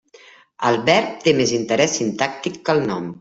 El 0.69 0.77
verb 0.87 1.11
té 1.27 1.33
més 1.41 1.53
interès 1.57 1.93
sintàctic 2.01 2.61
que 2.67 2.77
el 2.79 2.83
nom. 2.93 3.07